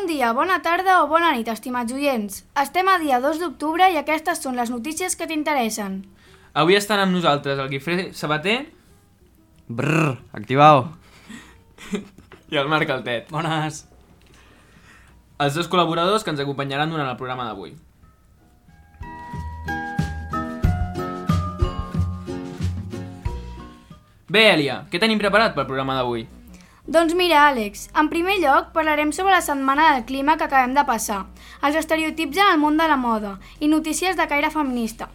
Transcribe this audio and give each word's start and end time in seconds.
Bon 0.00 0.06
dia, 0.08 0.32
bona 0.32 0.62
tarda 0.64 1.02
o 1.04 1.08
bona 1.10 1.28
nit, 1.36 1.48
estimats 1.52 1.92
oients. 1.92 2.38
Estem 2.56 2.88
a 2.88 2.94
dia 3.02 3.18
2 3.20 3.36
d'octubre 3.36 3.84
i 3.92 3.98
aquestes 4.00 4.38
són 4.40 4.56
les 4.56 4.70
notícies 4.72 5.12
que 5.12 5.26
t'interessen. 5.28 5.98
Avui 6.56 6.78
estan 6.78 7.02
amb 7.02 7.12
nosaltres 7.12 7.60
el 7.60 7.68
Guifré 7.68 8.06
Sabater 8.16 8.54
Brrr, 9.68 10.14
activao. 10.32 10.86
i 12.48 12.56
el 12.56 12.72
Marc 12.72 12.94
Altet, 12.96 13.28
Bones. 13.28 13.82
els 15.36 15.60
dos 15.60 15.68
col·laboradors 15.68 16.24
que 16.24 16.32
ens 16.32 16.40
acompanyaran 16.40 16.88
durant 16.88 17.12
el 17.12 17.20
programa 17.20 17.44
d'avui. 17.44 17.76
Bé, 24.32 24.48
Elia, 24.56 24.86
què 24.88 24.96
tenim 24.96 25.20
preparat 25.20 25.52
pel 25.52 25.68
programa 25.68 26.00
d'avui? 26.00 26.24
Doncs 26.86 27.12
mira, 27.14 27.44
Àlex, 27.50 27.90
en 27.92 28.08
primer 28.08 28.38
lloc 28.40 28.70
parlarem 28.72 29.10
sobre 29.12 29.34
la 29.34 29.44
setmana 29.44 29.92
del 29.92 30.06
clima 30.08 30.38
que 30.38 30.46
acabem 30.48 30.72
de 30.74 30.84
passar, 30.88 31.26
els 31.60 31.76
estereotips 31.76 32.40
en 32.40 32.54
el 32.54 32.60
món 32.62 32.78
de 32.80 32.86
la 32.88 32.96
moda 32.96 33.34
i 33.60 33.68
notícies 33.68 34.16
de 34.16 34.26
caire 34.26 34.50
feminista. 34.50 35.10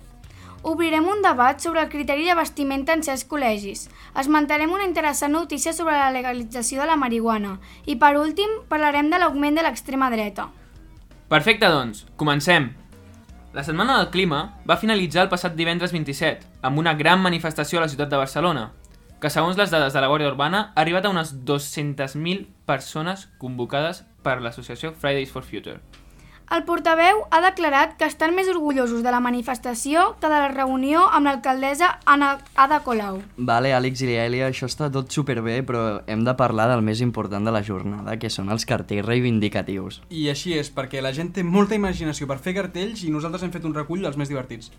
Obrirem 0.62 1.05
un 1.10 1.22
debat 1.22 1.60
sobre 1.62 1.82
el 1.82 1.90
criteri 1.90 2.26
de 2.26 2.36
vestimenta 2.38 2.94
en 2.94 3.04
certs 3.05 3.26
col·legis. 3.30 3.84
Esmentarem 4.18 4.72
una 4.74 4.86
interessant 4.86 5.34
notícia 5.34 5.74
sobre 5.74 5.98
la 5.98 6.10
legalització 6.14 6.82
de 6.82 6.88
la 6.90 6.98
marihuana. 6.98 7.60
I 7.86 7.98
per 8.02 8.16
últim, 8.18 8.50
parlarem 8.70 9.12
de 9.12 9.20
l'augment 9.22 9.58
de 9.58 9.66
l'extrema 9.66 10.10
dreta. 10.10 10.48
Perfecte, 11.30 11.70
doncs, 11.70 12.05
comencem! 12.18 12.72
La 13.54 13.63
Setmana 13.63 14.00
del 14.00 14.10
Clima 14.13 14.41
va 14.68 14.77
finalitzar 14.77 15.24
el 15.26 15.30
passat 15.30 15.54
divendres 15.55 15.94
27 15.94 16.66
amb 16.66 16.82
una 16.82 16.94
gran 16.94 17.22
manifestació 17.22 17.80
a 17.80 17.86
la 17.86 17.90
ciutat 17.90 18.10
de 18.10 18.18
Barcelona, 18.20 18.72
que 19.26 19.32
segons 19.34 19.58
les 19.58 19.72
dades 19.74 19.90
de 19.90 20.02
la 20.04 20.06
Guàrdia 20.06 20.30
Urbana 20.30 20.60
ha 20.76 20.82
arribat 20.84 21.08
a 21.08 21.10
unes 21.10 21.32
200.000 21.49 22.44
persones 22.70 23.24
convocades 23.41 24.04
per 24.22 24.36
l'associació 24.38 24.91
Fridays 24.94 25.32
for 25.34 25.41
Future. 25.41 25.80
El 26.54 26.62
portaveu 26.68 27.24
ha 27.34 27.40
declarat 27.41 27.96
que 27.98 28.05
estan 28.05 28.36
més 28.38 28.52
orgullosos 28.54 29.02
de 29.02 29.10
la 29.10 29.24
manifestació 29.26 30.12
que 30.22 30.30
de 30.30 30.38
la 30.44 30.52
reunió 30.52 31.08
amb 31.10 31.26
l'alcaldessa 31.26 31.96
Ana 32.05 32.36
Ada 32.54 32.84
Colau. 32.86 33.18
Vale, 33.49 33.74
Àlex 33.74 34.04
i 34.05 34.14
Elia, 34.14 34.52
això 34.52 34.70
està 34.70 34.91
tot 34.94 35.10
superbé, 35.10 35.58
però 35.66 36.04
hem 36.05 36.21
de 36.27 36.36
parlar 36.38 36.68
del 36.70 36.86
més 36.86 37.02
important 37.02 37.49
de 37.49 37.55
la 37.55 37.64
jornada, 37.66 38.20
que 38.21 38.30
són 38.30 38.54
els 38.54 38.70
cartells 38.70 39.08
reivindicatius. 39.10 40.04
I 40.14 40.30
així 40.30 40.54
és, 40.54 40.70
perquè 40.70 41.02
la 41.02 41.16
gent 41.18 41.34
té 41.34 41.42
molta 41.42 41.74
imaginació 41.74 42.30
per 42.30 42.38
fer 42.46 42.54
cartells 42.62 43.02
i 43.02 43.10
nosaltres 43.10 43.42
hem 43.42 43.58
fet 43.58 43.66
un 43.66 43.74
recull 43.74 44.05
dels 44.05 44.21
més 44.21 44.30
divertits. 44.30 44.70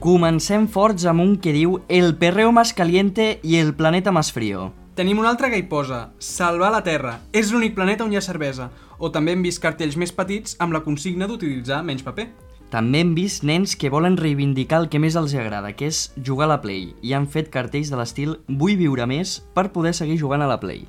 Comencem 0.00 0.62
forts 0.64 1.04
amb 1.04 1.20
un 1.20 1.34
que 1.36 1.52
diu 1.52 1.74
El 1.92 2.14
perreo 2.16 2.54
más 2.56 2.70
caliente 2.72 3.38
i 3.44 3.58
el 3.58 3.74
planeta 3.74 4.10
más 4.10 4.30
frío. 4.32 4.70
Tenim 4.96 5.18
un 5.20 5.26
altre 5.28 5.50
que 5.52 5.58
hi 5.60 5.66
posa 5.68 6.14
Salvar 6.16 6.70
la 6.72 6.80
Terra, 6.86 7.18
és 7.36 7.50
l'únic 7.52 7.74
planeta 7.76 8.06
on 8.06 8.14
hi 8.14 8.16
ha 8.16 8.22
cervesa. 8.24 8.70
O 8.96 9.10
també 9.12 9.34
hem 9.36 9.44
vist 9.44 9.60
cartells 9.60 9.98
més 10.00 10.14
petits 10.16 10.56
amb 10.56 10.72
la 10.72 10.80
consigna 10.86 11.28
d'utilitzar 11.28 11.82
menys 11.84 12.06
paper. 12.06 12.30
També 12.72 13.04
hem 13.04 13.12
vist 13.12 13.44
nens 13.44 13.76
que 13.76 13.92
volen 13.92 14.16
reivindicar 14.16 14.80
el 14.80 14.88
que 14.88 15.02
més 15.04 15.20
els 15.20 15.36
agrada, 15.36 15.74
que 15.76 15.92
és 15.92 16.02
jugar 16.16 16.48
a 16.48 16.54
la 16.54 16.60
Play, 16.64 16.94
i 17.04 17.12
han 17.12 17.28
fet 17.28 17.52
cartells 17.52 17.92
de 17.92 18.00
l'estil 18.00 18.38
Vull 18.48 18.80
viure 18.80 19.04
més 19.04 19.36
per 19.52 19.68
poder 19.68 19.92
seguir 19.92 20.16
jugant 20.16 20.40
a 20.40 20.48
la 20.48 20.62
Play. 20.64 20.86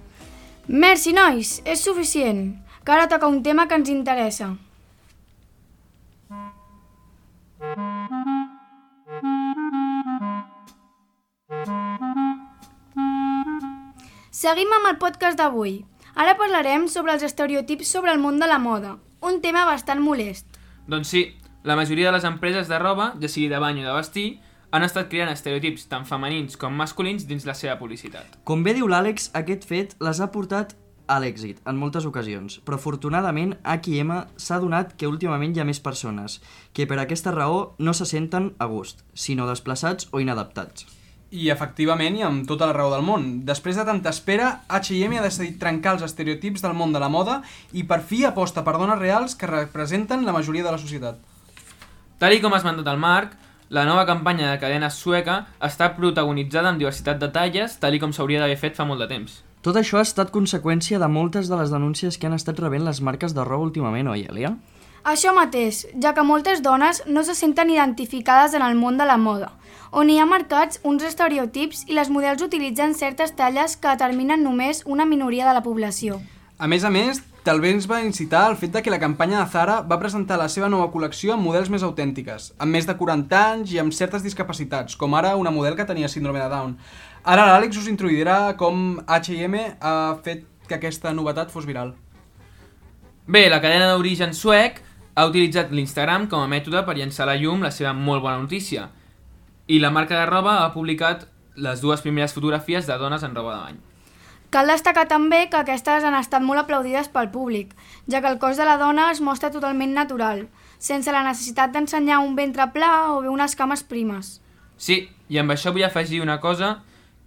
Merci, 0.71 1.11
nois, 1.11 1.57
és 1.67 1.83
suficient. 1.83 2.45
Que 2.85 2.95
ara 2.95 3.11
toca 3.11 3.27
un 3.27 3.43
tema 3.43 3.67
que 3.67 3.75
ens 3.75 3.91
interessa. 3.91 4.53
Seguim 14.31 14.69
amb 14.71 14.87
el 14.87 14.95
podcast 14.95 15.35
d'avui. 15.35 15.81
Ara 16.15 16.37
parlarem 16.39 16.85
sobre 16.87 17.11
els 17.11 17.23
estereotips 17.27 17.89
sobre 17.91 18.13
el 18.15 18.19
món 18.23 18.37
de 18.39 18.47
la 18.47 18.61
moda, 18.63 18.93
un 19.19 19.41
tema 19.43 19.65
bastant 19.67 19.99
molest. 19.99 20.45
Doncs 20.87 21.09
sí, 21.11 21.23
la 21.67 21.75
majoria 21.75 22.07
de 22.07 22.13
les 22.15 22.23
empreses 22.23 22.71
de 22.71 22.79
roba, 22.79 23.09
ja 23.19 23.27
sigui 23.27 23.49
de 23.51 23.59
bany 23.59 23.81
o 23.81 23.89
de 23.89 23.95
vestir, 23.97 24.39
han 24.71 24.87
estat 24.87 25.09
creant 25.11 25.33
estereotips 25.33 25.89
tant 25.91 26.07
femenins 26.07 26.55
com 26.55 26.79
masculins 26.79 27.27
dins 27.27 27.43
la 27.43 27.57
seva 27.59 27.75
publicitat. 27.81 28.39
Com 28.47 28.63
bé 28.63 28.71
diu 28.77 28.87
l'Àlex, 28.87 29.33
aquest 29.35 29.67
fet 29.67 29.97
les 29.99 30.23
ha 30.23 30.29
portat 30.31 30.77
a 31.11 31.19
l'èxit 31.19 31.59
en 31.67 31.75
moltes 31.75 32.07
ocasions, 32.07 32.61
però 32.63 32.79
afortunadament 32.79 33.57
H&M 33.67 34.15
s'ha 34.39 34.61
donat 34.63 34.95
que 34.95 35.11
últimament 35.11 35.57
hi 35.57 35.59
ha 35.59 35.67
més 35.67 35.83
persones 35.83 36.39
que 36.71 36.87
per 36.87 37.03
aquesta 37.03 37.35
raó 37.35 37.75
no 37.83 37.91
se 37.91 38.07
senten 38.07 38.53
a 38.63 38.71
gust, 38.71 39.03
sinó 39.11 39.51
desplaçats 39.51 40.07
o 40.15 40.23
inadaptats. 40.23 40.87
I 41.31 41.47
efectivament, 41.53 42.17
i 42.19 42.25
amb 42.27 42.43
tota 42.47 42.67
la 42.67 42.75
raó 42.75 42.89
del 42.91 43.05
món. 43.07 43.27
Després 43.47 43.77
de 43.79 43.85
tanta 43.87 44.11
espera, 44.11 44.49
H&M 44.67 45.15
ha 45.17 45.23
decidit 45.23 45.59
trencar 45.61 45.95
els 45.95 46.03
estereotips 46.03 46.63
del 46.65 46.75
món 46.75 46.91
de 46.91 46.99
la 46.99 47.07
moda 47.09 47.39
i 47.71 47.85
per 47.87 48.01
fi 48.03 48.25
aposta 48.27 48.65
per 48.67 48.75
dones 48.75 48.99
reals 48.99 49.37
que 49.39 49.47
representen 49.47 50.25
la 50.27 50.35
majoria 50.35 50.65
de 50.67 50.73
la 50.75 50.81
societat. 50.81 51.21
Tal 52.19 52.35
i 52.35 52.41
com 52.43 52.51
ha 52.53 52.59
esmentat 52.59 52.89
el 52.91 52.99
Marc, 52.99 53.37
la 53.71 53.85
nova 53.87 54.03
campanya 54.05 54.49
de 54.51 54.59
cadena 54.59 54.89
sueca 54.91 55.37
està 55.63 55.87
protagonitzada 55.95 56.73
amb 56.73 56.83
diversitat 56.83 57.21
de 57.21 57.31
talles, 57.31 57.77
tal 57.79 57.95
i 57.95 58.01
com 58.03 58.11
s'hauria 58.11 58.41
d'haver 58.43 58.59
fet 58.59 58.75
fa 58.75 58.83
molt 58.83 58.99
de 58.99 59.07
temps. 59.07 59.37
Tot 59.63 59.77
això 59.79 60.01
ha 60.01 60.03
estat 60.03 60.33
conseqüència 60.35 60.99
de 60.99 61.07
moltes 61.07 61.47
de 61.47 61.55
les 61.55 61.71
denúncies 61.71 62.17
que 62.19 62.27
han 62.27 62.35
estat 62.35 62.59
rebent 62.59 62.83
les 62.83 62.99
marques 62.99 63.31
de 63.37 63.45
roba 63.47 63.69
últimament, 63.69 64.11
oi, 64.11 64.25
Elia? 64.27 64.51
Això 65.03 65.31
mateix, 65.33 65.87
ja 65.97 66.11
que 66.13 66.21
moltes 66.21 66.59
dones 66.61 66.99
no 67.07 67.23
se 67.25 67.33
senten 67.33 67.71
identificades 67.73 68.53
en 68.53 68.61
el 68.61 68.75
món 68.77 68.99
de 68.99 69.05
la 69.09 69.17
moda, 69.17 69.47
on 69.89 70.11
hi 70.13 70.19
ha 70.21 70.27
marcats 70.29 70.77
uns 70.85 71.01
estereotips 71.01 71.87
i 71.89 71.95
les 71.97 72.11
models 72.13 72.43
utilitzen 72.45 72.93
certes 72.93 73.33
talles 73.33 73.73
que 73.81 73.89
determinen 73.89 74.43
només 74.45 74.83
una 74.85 75.07
minoria 75.09 75.47
de 75.47 75.55
la 75.57 75.63
població. 75.65 76.19
A 76.61 76.69
més 76.69 76.85
a 76.85 76.91
més, 76.93 77.17
també 77.41 77.71
ens 77.73 77.87
va 77.89 78.03
incitar 78.05 78.43
el 78.51 78.59
fet 78.61 78.75
de 78.75 78.83
que 78.85 78.93
la 78.93 78.99
campanya 79.01 79.39
de 79.39 79.49
Zara 79.49 79.79
va 79.81 79.97
presentar 79.97 80.37
la 80.37 80.45
seva 80.53 80.69
nova 80.69 80.91
col·lecció 80.93 81.33
amb 81.33 81.49
models 81.49 81.73
més 81.73 81.81
autèntiques, 81.81 82.51
amb 82.61 82.77
més 82.77 82.85
de 82.85 82.93
40 82.93 83.41
anys 83.41 83.73
i 83.73 83.81
amb 83.81 83.97
certes 83.97 84.21
discapacitats, 84.21 84.93
com 84.93 85.17
ara 85.17 85.33
una 85.35 85.49
model 85.49 85.79
que 85.79 85.87
tenia 85.89 86.11
síndrome 86.13 86.43
de 86.43 86.51
Down. 86.53 86.77
Ara 87.25 87.47
l'Àlex 87.49 87.81
us 87.81 87.89
introduirà 87.89 88.53
com 88.53 89.01
H&M 89.07 89.65
ha 89.81 89.97
fet 90.21 90.45
que 90.69 90.77
aquesta 90.77 91.09
novetat 91.09 91.49
fos 91.49 91.65
viral. 91.65 91.95
Bé, 93.25 93.47
la 93.49 93.61
cadena 93.63 93.89
d'origen 93.89 94.37
suec 94.37 94.81
ha 95.15 95.27
utilitzat 95.27 95.71
l'Instagram 95.75 96.27
com 96.31 96.41
a 96.43 96.49
mètode 96.51 96.83
per 96.87 96.95
llançar 96.97 97.25
a 97.25 97.33
la 97.33 97.37
llum 97.39 97.63
la 97.65 97.71
seva 97.71 97.93
molt 97.93 98.23
bona 98.23 98.39
notícia. 98.39 98.89
I 99.67 99.79
la 99.79 99.91
marca 99.91 100.19
de 100.19 100.25
roba 100.29 100.61
ha 100.63 100.73
publicat 100.73 101.27
les 101.55 101.81
dues 101.81 102.01
primeres 102.01 102.33
fotografies 102.33 102.87
de 102.87 102.97
dones 102.97 103.23
en 103.23 103.35
roba 103.35 103.55
de 103.55 103.63
bany. 103.63 103.79
Cal 104.51 104.67
destacar 104.67 105.05
també 105.07 105.45
que 105.47 105.59
aquestes 105.61 106.03
han 106.03 106.15
estat 106.17 106.43
molt 106.43 106.59
aplaudides 106.59 107.07
pel 107.11 107.29
públic, 107.31 107.71
ja 108.11 108.19
que 108.19 108.27
el 108.27 108.39
cos 108.39 108.59
de 108.59 108.67
la 108.67 108.75
dona 108.77 109.07
es 109.11 109.21
mostra 109.23 109.51
totalment 109.51 109.93
natural, 109.95 110.47
sense 110.77 111.11
la 111.11 111.23
necessitat 111.23 111.71
d'ensenyar 111.71 112.19
un 112.19 112.35
ventre 112.35 112.67
pla 112.75 112.91
o 113.13 113.21
bé 113.23 113.31
unes 113.31 113.55
cames 113.55 113.83
primes. 113.87 114.39
Sí, 114.75 115.05
i 115.29 115.39
amb 115.39 115.55
això 115.55 115.71
vull 115.71 115.87
afegir 115.87 116.19
una 116.19 116.41
cosa, 116.43 116.81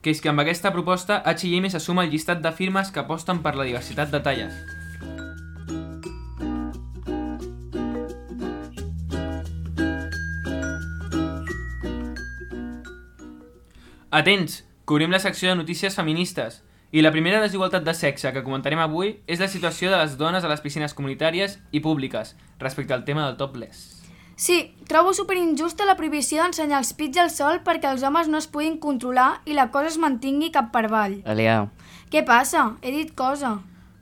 que 0.05 0.13
és 0.13 0.21
que 0.21 0.29
amb 0.29 0.45
aquesta 0.45 0.73
proposta 0.73 1.23
H&M 1.25 1.71
se 1.73 1.81
suma 1.81 2.05
al 2.05 2.13
llistat 2.13 2.45
de 2.45 2.53
firmes 2.53 2.93
que 2.93 3.01
aposten 3.01 3.41
per 3.41 3.55
la 3.57 3.65
diversitat 3.65 4.13
de 4.13 4.21
talles. 4.21 4.84
Atents, 14.15 14.61
cobrim 14.85 15.11
la 15.11 15.19
secció 15.19 15.49
de 15.49 15.57
notícies 15.59 15.97
feministes. 15.99 16.61
I 16.95 17.03
la 17.03 17.11
primera 17.11 17.41
desigualtat 17.43 17.83
de 17.83 17.95
sexe 17.99 18.31
que 18.31 18.45
comentarem 18.47 18.79
avui 18.79 19.17
és 19.27 19.41
la 19.43 19.49
situació 19.51 19.91
de 19.91 19.99
les 19.99 20.15
dones 20.21 20.45
a 20.47 20.51
les 20.53 20.63
piscines 20.63 20.95
comunitàries 20.95 21.57
i 21.75 21.81
públiques 21.83 22.37
respecte 22.61 22.95
al 22.95 23.03
tema 23.03 23.25
del 23.25 23.35
topless. 23.41 24.05
Sí, 24.39 24.77
trobo 24.87 25.11
superinjusta 25.19 25.83
la 25.89 25.97
prohibició 25.99 26.45
d'ensenyar 26.45 26.79
els 26.85 26.95
pits 26.95 27.19
al 27.19 27.35
sol 27.35 27.59
perquè 27.67 27.91
els 27.91 28.07
homes 28.07 28.31
no 28.31 28.39
es 28.39 28.47
puguin 28.47 28.79
controlar 28.79 29.41
i 29.51 29.59
la 29.59 29.73
cosa 29.75 29.91
es 29.91 29.99
mantingui 29.99 30.55
cap 30.55 30.71
per 30.71 30.85
avall. 30.87 31.19
Elia, 31.27 31.65
Què 32.07 32.23
passa? 32.23 32.77
He 32.87 32.95
dit 32.95 33.17
cosa. 33.19 33.57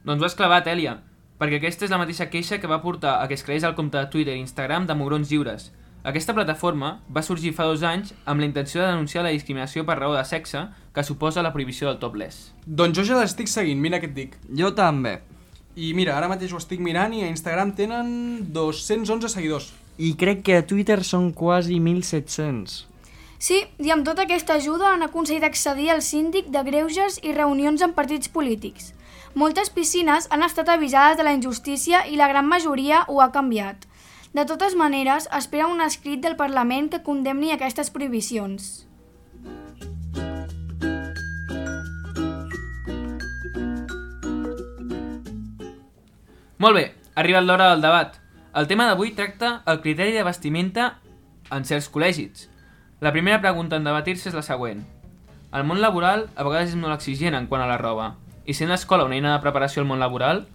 Doncs 0.05 0.21
ho 0.21 0.29
has 0.29 0.37
clavat, 0.37 0.69
Èlia, 0.69 0.99
perquè 1.41 1.57
aquesta 1.57 1.89
és 1.89 1.95
la 1.95 2.05
mateixa 2.05 2.29
queixa 2.29 2.61
que 2.61 2.69
va 2.69 2.83
portar 2.85 3.23
a 3.23 3.29
que 3.33 3.41
es 3.41 3.49
creés 3.49 3.65
el 3.65 3.79
compte 3.81 3.97
de 3.97 4.13
Twitter 4.13 4.37
i 4.37 4.45
Instagram 4.45 4.85
de 4.85 4.95
Mugrons 4.95 5.33
Lliures. 5.33 5.73
Aquesta 6.03 6.35
plataforma 6.35 6.97
va 7.15 7.23
sorgir 7.23 7.53
fa 7.55 7.69
dos 7.71 7.85
anys 7.87 8.09
amb 8.27 8.43
la 8.43 8.47
intenció 8.49 8.81
de 8.81 8.89
denunciar 8.89 9.23
la 9.23 9.31
discriminació 9.31 9.85
per 9.87 10.01
raó 10.01 10.17
de 10.17 10.25
sexe 10.27 10.65
que 10.95 11.05
suposa 11.07 11.45
la 11.47 11.53
prohibició 11.55 11.87
del 11.87 12.01
topless. 12.03 12.49
Doncs 12.67 12.99
jo 12.99 13.05
ja 13.07 13.21
l'estic 13.21 13.47
seguint, 13.47 13.79
mira 13.79 14.01
què 14.03 14.11
et 14.11 14.17
dic. 14.17 14.35
jo 14.51 14.73
també. 14.75 15.21
I 15.77 15.93
mira, 15.95 16.17
ara 16.17 16.29
mateix 16.29 16.53
ho 16.53 16.59
estic 16.59 16.81
mirant 16.81 17.15
i 17.15 17.23
a 17.23 17.29
Instagram 17.31 17.71
tenen 17.79 18.09
211 18.53 19.29
seguidors. 19.31 19.71
I 19.97 20.17
crec 20.19 20.43
que 20.43 20.57
a 20.59 20.67
Twitter 20.67 21.05
són 21.05 21.31
quasi 21.33 21.79
1.700. 21.79 22.83
Sí, 23.39 23.63
i 23.79 23.91
amb 23.95 24.05
tota 24.05 24.27
aquesta 24.27 24.59
ajuda 24.59 24.91
han 24.93 25.07
aconseguit 25.07 25.47
accedir 25.47 25.89
al 25.91 26.03
síndic 26.03 26.51
de 26.51 26.65
greuges 26.67 27.21
i 27.23 27.33
reunions 27.33 27.83
amb 27.83 27.95
partits 27.95 28.29
polítics. 28.29 28.91
Moltes 29.35 29.71
piscines 29.71 30.27
han 30.31 30.43
estat 30.43 30.69
avisades 30.69 31.17
de 31.17 31.23
la 31.23 31.33
injustícia 31.33 32.05
i 32.11 32.19
la 32.19 32.29
gran 32.29 32.47
majoria 32.47 33.05
ho 33.09 33.23
ha 33.23 33.31
canviat. 33.33 33.87
De 34.33 34.47
totes 34.49 34.73
maneres, 34.75 35.27
espera 35.37 35.67
un 35.69 35.83
escrit 35.85 36.23
del 36.25 36.39
Parlament 36.41 36.87
que 36.89 37.03
condemni 37.05 37.51
aquestes 37.53 37.91
prohibicions. 37.93 38.87
Molt 46.57 46.79
bé, 46.79 46.87
ha 47.13 47.21
arribat 47.21 47.45
l'hora 47.45 47.69
del 47.75 47.85
debat. 47.85 48.17
El 48.57 48.71
tema 48.73 48.89
d'avui 48.89 49.13
tracta 49.19 49.53
el 49.69 49.83
criteri 49.85 50.17
de 50.17 50.25
vestimenta 50.25 50.89
en 51.53 51.69
certs 51.69 51.91
col·legis. 51.93 52.49
La 53.05 53.13
primera 53.13 53.43
pregunta 53.45 53.77
en 53.77 53.85
debatir-se 53.85 54.31
és 54.33 54.39
la 54.39 54.47
següent. 54.49 54.81
El 55.53 55.69
món 55.69 55.85
laboral 55.85 56.31
a 56.33 56.49
vegades 56.49 56.73
és 56.73 56.81
molt 56.81 56.97
exigent 56.97 57.37
en 57.37 57.53
quant 57.53 57.61
a 57.61 57.69
la 57.69 57.81
roba. 57.81 58.15
I 58.49 58.57
sent 58.57 58.73
l'escola 58.73 59.05
una 59.05 59.21
eina 59.21 59.37
de 59.37 59.45
preparació 59.45 59.85
al 59.85 59.93
món 59.93 60.01
laboral, 60.01 60.47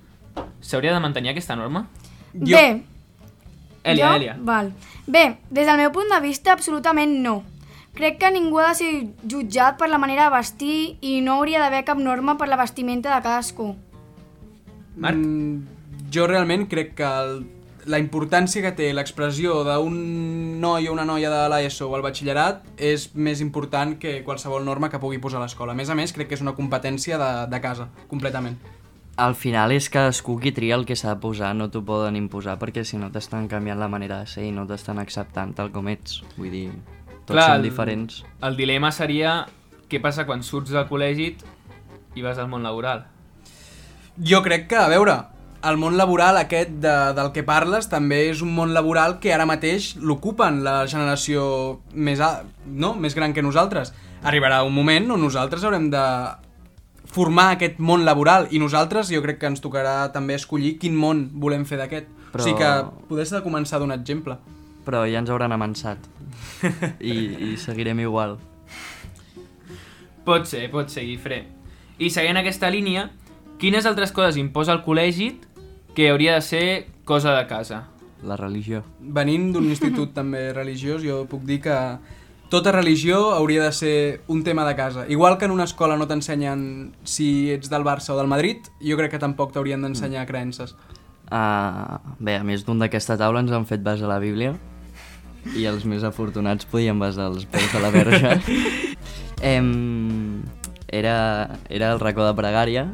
s'hauria 0.65 0.97
de 0.97 1.03
mantenir 1.03 1.35
aquesta 1.37 1.59
norma? 1.59 1.85
Jo... 2.33 2.55
Bé, 2.57 2.96
Elia, 3.93 4.09
jo? 4.09 4.15
Elia. 4.19 4.35
Val. 4.39 4.71
Bé, 5.07 5.37
des 5.49 5.67
del 5.67 5.79
meu 5.79 5.91
punt 5.95 6.11
de 6.11 6.19
vista, 6.23 6.53
absolutament 6.53 7.19
no. 7.23 7.41
Crec 7.97 8.19
que 8.21 8.29
ningú 8.29 8.59
ha 8.61 8.69
de 8.69 8.77
ser 8.77 8.91
jutjat 9.25 9.77
per 9.79 9.89
la 9.89 9.97
manera 9.97 10.27
de 10.27 10.35
vestir 10.35 10.77
i 11.01 11.19
no 11.25 11.39
hauria 11.39 11.63
d'haver 11.63 11.83
cap 11.87 11.97
norma 11.97 12.37
per 12.37 12.49
la 12.51 12.59
vestimenta 12.59 13.15
de 13.15 13.23
cadascú. 13.25 13.71
Marc? 14.97 15.17
Mm, 15.17 15.63
jo 16.13 16.27
realment 16.29 16.67
crec 16.69 16.93
que 16.99 17.07
el, 17.07 17.39
la 17.87 17.99
importància 18.03 18.61
que 18.61 18.73
té 18.77 18.91
l'expressió 18.93 19.63
d'un 19.65 19.97
noi 20.61 20.89
o 20.89 20.93
una 20.93 21.07
noia 21.07 21.31
de 21.31 21.41
l'ESO 21.53 21.87
o 21.89 21.97
el 21.97 22.05
batxillerat 22.05 22.65
és 22.77 23.09
més 23.15 23.41
important 23.41 23.95
que 23.97 24.19
qualsevol 24.27 24.65
norma 24.67 24.91
que 24.93 25.01
pugui 25.01 25.21
posar 25.23 25.41
l'escola. 25.41 25.73
A 25.73 25.79
més 25.79 25.89
a 25.89 25.95
més, 25.97 26.13
crec 26.13 26.29
que 26.29 26.37
és 26.37 26.43
una 26.45 26.55
competència 26.57 27.17
de, 27.17 27.31
de 27.49 27.61
casa, 27.63 27.89
completament. 28.11 28.59
Al 29.17 29.33
final 29.33 29.71
és 29.73 29.87
cadascú 29.89 30.35
qui 30.39 30.51
tria 30.53 30.75
el 30.77 30.85
que 30.85 30.95
s'ha 30.95 31.15
de 31.15 31.21
posar, 31.21 31.55
no 31.57 31.71
t'ho 31.73 31.81
poden 31.85 32.15
imposar 32.19 32.59
perquè 32.61 32.83
si 32.85 32.99
no 33.01 33.09
t'estan 33.09 33.47
canviant 33.49 33.79
la 33.81 33.87
manera 33.89 34.19
de 34.21 34.27
ser 34.29 34.45
i 34.45 34.51
no 34.53 34.67
t'estan 34.69 34.99
acceptant 35.01 35.55
tal 35.57 35.71
com 35.73 35.87
ets. 35.89 36.19
Vull 36.37 36.51
dir, 36.53 36.67
tots 37.25 37.33
Clar, 37.33 37.47
són 37.49 37.55
el- 37.57 37.65
diferents. 37.65 38.19
El 38.45 38.55
dilema 38.59 38.91
seria 38.93 39.47
què 39.89 39.99
passa 40.03 40.27
quan 40.29 40.43
surts 40.43 40.69
del 40.75 40.85
col·legi 40.85 41.31
i 42.15 42.21
vas 42.21 42.37
al 42.37 42.47
món 42.51 42.61
laboral. 42.61 43.05
Jo 44.21 44.43
crec 44.45 44.67
que, 44.69 44.77
a 44.77 44.87
veure, 44.89 45.17
el 45.65 45.77
món 45.81 45.97
laboral 45.97 46.37
aquest 46.37 46.69
de, 46.81 46.93
del 47.17 47.31
que 47.33 47.41
parles 47.43 47.89
també 47.89 48.27
és 48.29 48.43
un 48.45 48.53
món 48.53 48.73
laboral 48.77 49.17
que 49.19 49.33
ara 49.33 49.45
mateix 49.49 49.95
l'ocupen 49.97 50.61
la 50.63 50.83
generació 50.87 51.79
més, 51.93 52.21
a, 52.21 52.43
no? 52.65 52.93
més 52.93 53.15
gran 53.17 53.33
que 53.33 53.41
nosaltres. 53.41 53.93
Arribarà 54.21 54.61
un 54.65 54.73
moment 54.77 55.09
on 55.17 55.21
nosaltres 55.25 55.63
haurem 55.65 55.89
de 55.89 56.03
formar 57.13 57.51
aquest 57.55 57.79
món 57.79 58.05
laboral 58.05 58.47
i 58.51 58.59
nosaltres 58.59 59.11
jo 59.13 59.21
crec 59.23 59.39
que 59.41 59.49
ens 59.49 59.63
tocarà 59.63 60.11
també 60.13 60.35
escollir 60.37 60.75
quin 60.81 60.95
món 60.97 61.27
volem 61.33 61.65
fer 61.65 61.79
d'aquest. 61.81 62.09
Però... 62.33 62.43
O 62.43 62.45
sigui 62.45 62.59
que 62.59 62.71
podés 63.09 63.31
de 63.33 63.41
començar 63.45 63.79
d'un 63.81 63.93
exemple. 63.95 64.37
Però 64.87 65.03
ja 65.07 65.19
ens 65.19 65.31
hauran 65.31 65.55
amansat. 65.55 65.99
I, 66.99 67.15
I 67.51 67.57
seguirem 67.59 67.99
igual. 68.03 68.37
Pot 70.27 70.47
ser, 70.47 70.67
pot 70.71 70.91
ser, 70.91 71.05
Guifré. 71.07 71.45
I 71.97 72.11
seguint 72.13 72.37
aquesta 72.37 72.69
línia, 72.69 73.07
quines 73.61 73.87
altres 73.89 74.11
coses 74.13 74.37
imposa 74.37 74.75
el 74.75 74.83
col·legi 74.85 75.31
que 75.95 76.11
hauria 76.11 76.35
de 76.35 76.43
ser 76.45 76.65
cosa 77.07 77.33
de 77.33 77.47
casa? 77.49 77.85
La 78.27 78.35
religió. 78.37 78.83
Venint 78.99 79.51
d'un 79.55 79.65
institut 79.69 80.11
també 80.13 80.51
religiós, 80.53 81.01
jo 81.05 81.23
puc 81.29 81.45
dir 81.47 81.61
que 81.63 81.77
tota 82.49 82.71
religió 82.71 83.33
hauria 83.33 83.63
de 83.63 83.71
ser 83.71 84.21
un 84.27 84.43
tema 84.43 84.67
de 84.67 84.75
casa. 84.75 85.05
Igual 85.09 85.37
que 85.37 85.45
en 85.45 85.51
una 85.51 85.65
escola 85.65 85.97
no 85.97 86.07
t'ensenyen 86.07 86.93
si 87.03 87.51
ets 87.51 87.69
del 87.69 87.83
Barça 87.83 88.13
o 88.15 88.17
del 88.17 88.27
Madrid, 88.27 88.69
jo 88.79 88.97
crec 88.97 89.11
que 89.15 89.19
tampoc 89.19 89.51
t'haurien 89.53 89.81
d'ensenyar 89.83 90.25
creences. 90.27 90.75
Uh, 91.27 91.99
bé, 92.23 92.37
a 92.39 92.43
més 92.47 92.63
d'un 92.63 92.79
d'aquesta 92.79 93.17
taula 93.19 93.43
ens 93.43 93.51
han 93.51 93.67
fet 93.67 93.83
basar 93.83 94.07
la 94.07 94.19
Bíblia 94.23 94.53
i 95.59 95.65
els 95.67 95.83
més 95.87 96.03
afortunats 96.07 96.67
podien 96.71 96.99
basar 96.99 97.27
els 97.33 97.43
peus 97.51 97.67
de 97.73 97.81
la 97.83 97.91
verge. 97.91 98.31
em, 99.53 100.43
era, 100.87 101.59
era 101.69 101.91
el 101.91 101.99
racó 101.99 102.25
de 102.25 102.35
pregària. 102.35 102.87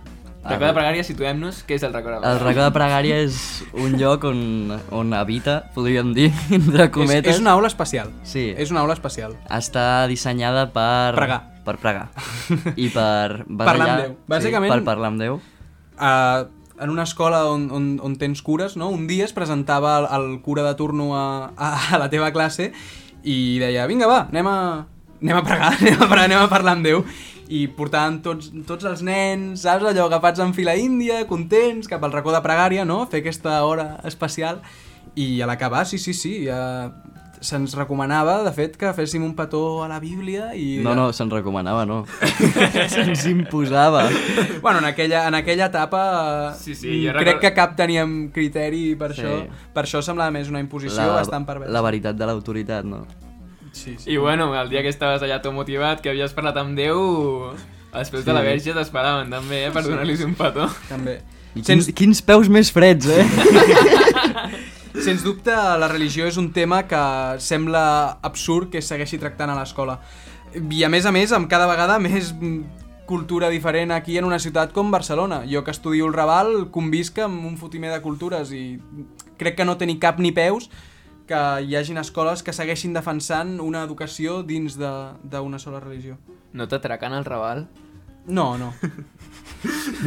Racó 0.43 0.65
de 0.67 0.73
pregària, 0.75 1.03
situem-nos, 1.07 1.61
què 1.67 1.77
és 1.77 1.83
el 1.87 1.93
racó 1.93 2.09
de 2.11 2.15
El 2.17 2.21
pregària? 2.23 2.43
racó 2.47 2.63
de 2.65 2.71
pregària 2.75 3.19
és 3.23 3.37
un 3.79 3.93
lloc 3.99 4.25
on, 4.27 4.41
on 4.91 5.13
habita, 5.15 5.69
podríem 5.75 6.11
dir, 6.13 6.31
entre 6.51 6.83
És, 6.89 6.91
cometes. 6.91 7.35
és 7.35 7.39
una 7.41 7.53
aula 7.55 7.67
especial. 7.71 8.11
Sí. 8.27 8.49
És 8.57 8.71
una 8.71 8.81
aula 8.83 8.93
especial. 8.97 9.37
Està 9.49 10.05
dissenyada 10.11 10.65
per... 10.75 11.13
Pregar. 11.15 11.39
Per 11.63 11.77
pregar. 11.79 12.09
I 12.75 12.89
per... 12.91 13.45
Parlar 13.47 13.71
amb 13.71 13.85
allà- 13.87 14.01
Déu. 14.03 14.17
Bàsicament- 14.27 14.67
Sí, 14.73 14.75
per 14.75 14.83
parlar 14.91 15.13
amb 15.13 15.21
Déu. 15.23 15.39
Uh, 15.95 16.49
en 16.83 16.89
una 16.89 17.03
escola 17.07 17.45
on, 17.47 17.69
on, 17.71 17.87
on 18.03 18.15
tens 18.19 18.41
cures, 18.43 18.75
no? 18.75 18.89
un 18.91 19.05
dia 19.07 19.23
es 19.23 19.31
presentava 19.31 19.95
el, 20.01 20.07
el 20.17 20.41
cura 20.41 20.63
de 20.67 20.73
turno 20.75 21.13
a, 21.15 21.53
a, 21.55 21.69
a 21.95 21.99
la 22.01 22.09
teva 22.11 22.31
classe 22.35 22.71
i 23.23 23.59
deia, 23.61 23.85
vinga 23.87 24.09
va, 24.09 24.23
anem 24.33 24.47
a, 24.51 24.55
anem 25.21 25.37
a 25.37 25.43
pregar, 25.45 25.69
anem 25.79 26.01
a, 26.01 26.07
pregar, 26.09 26.25
anem 26.27 26.41
a 26.41 26.49
parlar 26.51 26.73
amb 26.75 26.83
Déu 26.89 27.05
i 27.53 27.67
portaven 27.69 28.21
tots, 28.25 28.49
tots 28.65 28.87
els 28.89 29.03
nens, 29.05 29.61
saps, 29.67 29.85
allò, 29.91 30.07
agafats 30.09 30.41
en 30.41 30.55
fila 30.57 30.73
índia, 30.79 31.23
contents, 31.29 31.87
cap 31.91 32.01
al 32.07 32.13
racó 32.15 32.33
de 32.33 32.41
pregària, 32.41 32.85
no?, 32.87 33.03
fer 33.11 33.21
aquesta 33.21 33.59
hora 33.67 33.99
especial, 34.09 34.61
i 35.13 35.35
a 35.43 35.49
l'acabar, 35.49 35.83
sí, 35.85 35.99
sí, 36.01 36.15
sí, 36.17 36.37
ja 36.47 36.61
se'ns 37.43 37.73
recomanava, 37.75 38.37
de 38.45 38.53
fet, 38.55 38.77
que 38.79 38.93
féssim 38.95 39.21
un 39.27 39.33
petó 39.35 39.83
a 39.83 39.89
la 39.91 39.97
Bíblia 39.99 40.53
i... 40.55 40.77
No, 40.81 40.93
no, 40.95 41.09
se'n 41.11 41.27
recomanava, 41.29 41.83
no. 41.85 41.97
Se'ns 42.93 43.25
imposava. 43.27 44.05
Bueno, 44.61 44.79
en 44.79 44.85
aquella, 44.87 45.25
en 45.27 45.35
aquella 45.35 45.65
etapa 45.67 46.53
Sí, 46.55 46.71
sí, 46.73 46.87
mm, 46.87 47.17
crec 47.17 47.19
recordo- 47.19 47.41
que 47.43 47.51
cap 47.53 47.75
teníem 47.75 48.31
criteri 48.31 48.95
per, 48.95 49.11
Sí. 49.13 49.21
això, 49.27 49.35
per 49.75 49.83
això 49.83 50.01
semblava 50.01 50.31
més 50.31 50.47
una 50.47 50.61
imposició 50.63 51.03
La, 51.03 51.19
bastant 51.19 51.45
perversa. 51.45 51.73
la 51.75 51.81
veritat 51.83 52.15
de 52.15 52.25
l'autoritat, 52.31 52.85
no. 52.87 53.03
Sí, 53.73 53.97
sí. 53.97 54.11
I 54.13 54.17
bueno, 54.17 54.53
el 54.55 54.69
dia 54.69 54.83
que 54.85 54.91
estaves 54.93 55.23
allà 55.25 55.41
tot 55.41 55.53
motivat, 55.53 55.99
que 55.99 56.13
havies 56.13 56.33
parlat 56.37 56.57
amb 56.61 56.77
Déu, 56.77 56.99
els 57.93 58.11
peus 58.13 58.23
de 58.23 58.35
la 58.35 58.43
verge 58.45 58.75
t'esperaven 58.75 59.33
també, 59.33 59.65
eh, 59.67 59.71
per 59.73 59.83
donar-li 59.83 60.15
un 60.23 60.35
petó. 60.37 60.69
També. 60.87 61.19
I 61.53 61.61
Sens, 61.65 61.89
quins, 61.89 61.97
quins 61.97 62.21
peus 62.25 62.49
més 62.53 62.71
freds, 62.73 63.09
eh? 63.09 63.25
sens 65.03 65.25
dubte, 65.25 65.51
la 65.53 65.89
religió 65.89 66.29
és 66.29 66.37
un 66.37 66.51
tema 66.53 66.83
que 66.87 67.01
sembla 67.41 67.83
absurd 68.21 68.69
que 68.71 68.79
es 68.79 68.87
segueixi 68.89 69.19
tractant 69.21 69.51
a 69.51 69.57
l'escola. 69.57 69.99
I 70.53 70.85
a 70.85 70.89
més 70.93 71.09
a 71.09 71.11
més, 71.11 71.33
amb 71.33 71.49
cada 71.49 71.67
vegada 71.69 71.97
més 72.01 72.31
cultura 73.09 73.49
diferent 73.49 73.91
aquí 73.91 74.17
en 74.17 74.25
una 74.25 74.39
ciutat 74.39 74.71
com 74.71 74.93
Barcelona. 74.93 75.43
Jo 75.49 75.63
que 75.65 75.73
estudio 75.73 76.07
el 76.07 76.13
Raval 76.13 76.69
convisc 76.71 77.19
amb 77.25 77.45
un 77.45 77.57
fotimer 77.57 77.91
de 77.91 78.01
cultures 78.05 78.53
i 78.55 78.79
crec 79.41 79.57
que 79.57 79.65
no 79.65 79.75
té 79.77 79.89
ni 79.89 79.97
cap 79.99 80.21
ni 80.21 80.31
peus 80.31 80.69
que 81.27 81.39
hi 81.63 81.75
hagin 81.79 81.97
escoles 82.01 82.43
que 82.43 82.53
segueixin 82.53 82.93
defensant 82.93 83.59
una 83.63 83.83
educació 83.87 84.41
dins 84.43 84.75
de- 84.77 85.13
d'una 85.23 85.59
sola 85.59 85.79
religió. 85.79 86.17
No 86.53 86.67
t'atracant 86.67 87.13
el 87.13 87.25
Raval? 87.25 87.67
No, 88.27 88.57
no. 88.57 88.73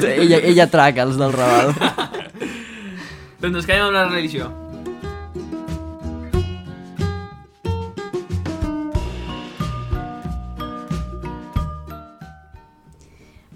ella, 0.02 0.38
ella 0.38 0.66
traca 0.70 1.02
els 1.02 1.16
del 1.20 1.32
Raval. 1.32 1.74
Doncs 3.40 3.56
ens 3.62 3.66
quedem 3.66 3.84
amb 3.88 3.96
la 3.98 4.06
religió. 4.08 4.52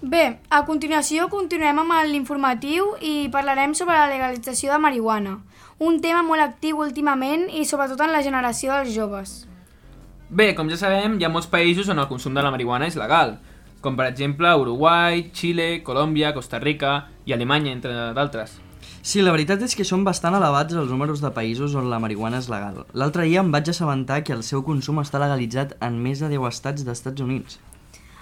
Bé, 0.01 0.23
a 0.49 0.63
continuació 0.65 1.27
continuem 1.29 1.77
amb 1.83 1.93
l'informatiu 2.09 2.87
i 3.05 3.29
parlarem 3.33 3.75
sobre 3.77 3.93
la 3.99 4.07
legalització 4.09 4.71
de 4.73 4.79
marihuana, 4.81 5.35
un 5.81 5.97
tema 5.97 6.21
molt 6.21 6.43
actiu 6.43 6.83
últimament 6.83 7.47
i 7.57 7.63
sobretot 7.65 8.03
en 8.05 8.11
la 8.13 8.21
generació 8.21 8.75
dels 8.75 8.93
joves. 8.93 9.31
Bé, 10.29 10.51
com 10.55 10.69
ja 10.69 10.77
sabem, 10.77 11.17
hi 11.17 11.25
ha 11.25 11.31
molts 11.33 11.49
països 11.49 11.89
on 11.89 11.99
el 11.99 12.07
consum 12.07 12.37
de 12.37 12.43
la 12.45 12.51
marihuana 12.53 12.85
és 12.87 12.97
legal, 12.99 13.39
com 13.81 13.97
per 13.97 14.05
exemple 14.11 14.51
Uruguai, 14.61 15.31
Xile, 15.33 15.81
Colòmbia, 15.83 16.35
Costa 16.37 16.59
Rica 16.61 17.07
i 17.25 17.33
Alemanya, 17.33 17.73
entre 17.73 17.95
d'altres. 18.13 18.59
Sí, 19.01 19.23
la 19.25 19.33
veritat 19.33 19.65
és 19.65 19.73
que 19.73 19.87
són 19.87 20.05
bastant 20.05 20.37
elevats 20.37 20.77
els 20.77 20.93
números 20.93 21.25
de 21.25 21.33
països 21.33 21.73
on 21.73 21.89
la 21.89 21.99
marihuana 21.99 22.37
és 22.37 22.51
legal. 22.53 22.83
L'altre 22.93 23.25
dia 23.25 23.41
em 23.41 23.49
vaig 23.49 23.73
assabentar 23.73 24.21
que 24.21 24.37
el 24.37 24.45
seu 24.45 24.61
consum 24.61 25.01
està 25.01 25.17
legalitzat 25.17 25.73
en 25.81 25.97
més 25.97 26.21
de 26.21 26.29
10 26.29 26.45
estats 26.53 26.85
d'Estats 26.85 27.25
Units. 27.25 27.57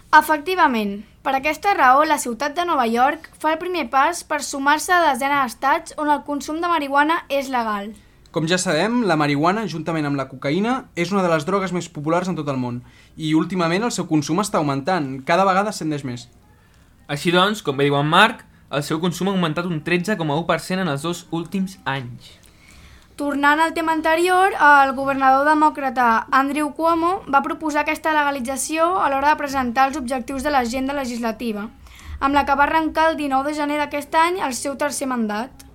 Efectivament, 0.10 1.04
per 1.22 1.36
aquesta 1.38 1.76
raó 1.78 2.02
la 2.02 2.16
ciutat 2.18 2.56
de 2.58 2.64
Nova 2.66 2.88
York 2.90 3.28
fa 3.38 3.52
el 3.54 3.60
primer 3.62 3.84
pas 3.94 4.24
per 4.26 4.40
sumar-se 4.42 4.90
a 4.90 5.04
desenes 5.04 5.44
d'estats 5.44 5.94
on 6.02 6.10
el 6.10 6.24
consum 6.26 6.58
de 6.64 6.72
marihuana 6.72 7.20
és 7.30 7.52
legal. 7.54 7.92
Com 8.34 8.48
ja 8.50 8.58
sabem, 8.58 9.04
la 9.06 9.20
marihuana, 9.22 9.68
juntament 9.70 10.10
amb 10.10 10.18
la 10.18 10.26
cocaïna, 10.32 10.90
és 10.98 11.14
una 11.14 11.22
de 11.22 11.30
les 11.30 11.46
drogues 11.46 11.70
més 11.78 11.92
populars 11.94 12.26
en 12.26 12.40
tot 12.40 12.50
el 12.50 12.58
món. 12.58 12.82
I 13.22 13.36
últimament 13.38 13.86
el 13.86 13.94
seu 13.94 14.10
consum 14.10 14.42
està 14.42 14.58
augmentant, 14.58 15.20
cada 15.30 15.46
vegada 15.46 15.70
ascendeix 15.70 16.02
més. 16.02 16.26
Així 17.06 17.30
doncs, 17.30 17.62
com 17.62 17.78
bé 17.78 17.86
diu 17.86 18.02
en 18.02 18.10
Marc, 18.10 18.42
el 18.74 18.82
seu 18.82 18.98
consum 18.98 19.30
ha 19.30 19.38
augmentat 19.38 19.70
un 19.70 19.84
13,1% 19.86 20.88
en 20.88 20.90
els 20.90 21.06
dos 21.06 21.28
últims 21.30 21.78
anys. 21.86 22.39
Tornant 23.20 23.60
al 23.60 23.74
tema 23.74 23.92
anterior, 23.92 24.54
el 24.64 24.94
governador 24.96 25.44
demòcrata 25.44 26.06
Andrew 26.32 26.70
Cuomo 26.72 27.18
va 27.28 27.42
proposar 27.44 27.82
aquesta 27.82 28.14
legalització 28.16 28.86
a 28.96 29.10
l'hora 29.12 29.34
de 29.34 29.40
presentar 29.42 29.90
els 29.90 29.98
objectius 30.00 30.46
de 30.46 30.54
l'agenda 30.56 30.96
legislativa, 30.96 31.66
amb 32.24 32.38
la 32.38 32.46
que 32.48 32.56
va 32.56 32.64
arrencar 32.64 33.10
el 33.12 33.20
19 33.20 33.52
de 33.52 33.58
gener 33.58 33.82
d'aquest 33.82 34.16
any 34.16 34.40
el 34.40 34.56
seu 34.56 34.80
tercer 34.80 35.10
mandat. 35.12 35.68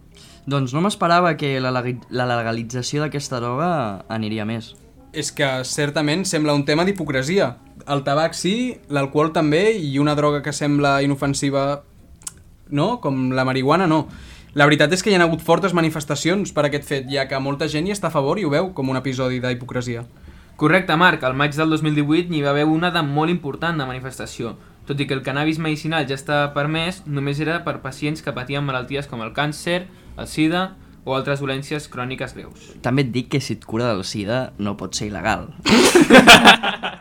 Doncs 0.48 0.72
no 0.72 0.80
m'esperava 0.80 1.36
que 1.36 1.58
la, 1.60 1.68
la 1.68 2.30
legalització 2.32 3.04
d'aquesta 3.04 3.44
droga 3.44 3.70
aniria 4.08 4.48
més. 4.48 4.72
És 5.12 5.28
que 5.28 5.50
certament 5.68 6.24
sembla 6.24 6.56
un 6.56 6.64
tema 6.64 6.88
d'hipocresia. 6.88 7.58
El 7.84 8.08
tabac 8.08 8.32
sí, 8.32 8.78
l'alcohol 8.88 9.36
també, 9.36 9.66
i 9.76 9.98
una 10.00 10.16
droga 10.16 10.40
que 10.40 10.56
sembla 10.56 11.02
inofensiva 11.04 11.82
no, 12.70 13.02
com 13.04 13.34
la 13.36 13.44
marihuana 13.44 13.86
no. 13.86 14.06
La 14.54 14.68
veritat 14.68 14.92
és 14.94 15.02
que 15.02 15.10
hi 15.10 15.16
ha 15.16 15.22
hagut 15.24 15.40
fortes 15.42 15.72
manifestacions 15.74 16.52
per 16.54 16.68
aquest 16.68 16.84
fet, 16.86 17.08
ja 17.10 17.24
que 17.26 17.40
molta 17.42 17.66
gent 17.66 17.88
hi 17.88 17.94
està 17.94 18.06
a 18.06 18.14
favor 18.14 18.38
i 18.38 18.44
ho 18.46 18.52
veu 18.52 18.68
com 18.76 18.92
un 18.92 18.98
episodi 19.00 19.40
d'hipocresia. 19.42 20.04
Correcte, 20.56 20.94
Marc. 20.94 21.24
Al 21.26 21.34
maig 21.34 21.56
del 21.58 21.74
2018 21.74 22.30
n'hi 22.30 22.44
va 22.44 22.52
haver 22.52 22.68
una 22.70 22.92
de 22.94 23.02
molt 23.02 23.34
important 23.34 23.82
de 23.82 23.88
manifestació. 23.88 24.54
Tot 24.86 25.02
i 25.02 25.08
que 25.10 25.16
el 25.18 25.24
cannabis 25.26 25.58
medicinal 25.58 26.06
ja 26.06 26.14
està 26.14 26.38
permès, 26.54 27.02
només 27.04 27.42
era 27.42 27.58
per 27.66 27.80
pacients 27.82 28.22
que 28.22 28.36
patien 28.36 28.62
malalties 28.62 29.10
com 29.10 29.26
el 29.26 29.34
càncer, 29.34 29.88
el 30.14 30.30
sida 30.30 30.68
o 31.02 31.18
altres 31.18 31.42
dolències 31.42 31.90
cròniques 31.90 32.38
greus. 32.38 32.70
També 32.86 33.02
et 33.02 33.10
dic 33.10 33.32
que 33.34 33.42
si 33.42 33.58
et 33.58 33.66
cura 33.66 33.90
del 33.90 34.06
sida 34.06 34.52
no 34.62 34.76
pot 34.78 34.94
ser 34.94 35.10
il·legal. 35.10 35.50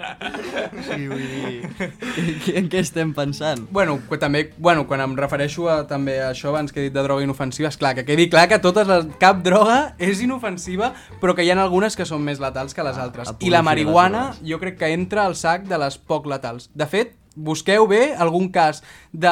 sí, 0.88 1.08
vull 1.08 1.24
dir... 1.24 1.90
En 2.60 2.68
què 2.72 2.82
estem 2.84 3.14
pensant? 3.16 3.64
Bueno, 3.74 3.98
que 4.10 4.18
també, 4.22 4.44
bueno, 4.58 4.86
quan 4.90 5.02
em 5.04 5.16
refereixo 5.18 5.68
a, 5.72 5.82
també 5.90 6.20
a 6.22 6.30
això 6.34 6.52
abans 6.52 6.72
que 6.74 6.82
he 6.82 6.88
dit 6.90 6.96
de 6.96 7.04
droga 7.06 7.24
inofensiva, 7.26 7.70
és 7.72 7.78
clar, 7.80 7.94
que 7.98 8.06
quedi 8.08 8.30
clar 8.32 8.48
que 8.52 8.60
totes 8.64 8.88
les, 8.90 9.08
cap 9.22 9.42
droga 9.46 9.96
és 9.98 10.22
inofensiva, 10.24 10.94
però 11.22 11.36
que 11.36 11.46
hi 11.46 11.52
ha 11.54 11.58
algunes 11.64 11.96
que 12.00 12.06
són 12.10 12.24
més 12.26 12.40
letals 12.44 12.74
que 12.78 12.86
les 12.86 12.98
altres. 13.02 13.30
a 13.34 13.36
I 13.40 13.52
la 13.54 13.64
marihuana 13.66 14.30
jo 14.46 14.60
crec 14.62 14.78
que 14.80 14.94
entra 14.94 15.26
al 15.28 15.36
sac 15.40 15.68
de 15.70 15.78
les 15.82 15.98
poc 15.98 16.28
letals. 16.30 16.70
De 16.74 16.86
fet, 16.90 17.16
busqueu 17.36 17.88
bé 17.90 18.12
algun 18.14 18.52
cas 18.54 18.84
de 19.12 19.32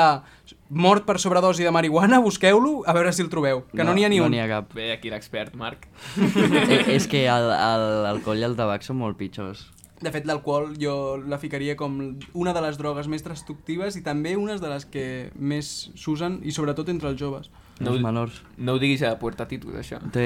mort 0.73 1.03
per 1.05 1.19
sobredosi 1.21 1.63
de 1.67 1.71
marihuana, 1.75 2.17
busqueu-lo 2.23 2.81
a 2.87 2.93
veure 2.97 3.11
si 3.13 3.21
el 3.21 3.29
trobeu, 3.29 3.65
que 3.75 3.83
no 3.83 3.93
n'hi 3.93 4.05
ha 4.07 4.09
ni 4.09 4.17
no 4.21 4.25
un. 4.25 4.31
n'hi 4.33 4.39
ha 4.41 4.47
cap. 4.49 4.71
Bé, 4.73 4.87
aquí 4.95 5.11
l'expert, 5.11 5.53
Marc. 5.59 5.85
eh, 6.17 6.95
és 6.95 7.05
que 7.11 7.25
el- 7.29 7.51
el- 7.53 8.01
l'alcohol 8.07 8.39
i 8.41 8.47
el 8.47 8.55
tabac 8.57 8.81
són 8.87 8.97
molt 9.03 9.19
pitjors. 9.19 9.67
De 10.01 10.09
fet, 10.11 10.25
l'alcohol 10.25 10.71
jo 10.81 11.17
la 11.29 11.37
ficaria 11.37 11.75
com 11.77 11.99
una 12.33 12.53
de 12.53 12.61
les 12.61 12.77
drogues 12.79 13.07
més 13.07 13.21
destructives 13.23 13.95
i 13.95 14.01
també 14.01 14.35
unes 14.35 14.59
de 14.61 14.69
les 14.71 14.85
que 14.89 15.03
més 15.37 15.91
s'usen, 15.95 16.39
i 16.43 16.51
sobretot 16.51 16.89
entre 16.89 17.09
els 17.09 17.19
joves. 17.19 17.51
No, 17.79 17.93
els 17.93 18.01
menors. 18.01 18.41
no 18.57 18.73
ho 18.73 18.79
diguis 18.81 19.01
a 19.03 19.15
Puerta 19.19 19.47
Titus, 19.47 19.73
això. 19.77 19.99
Té, 20.13 20.25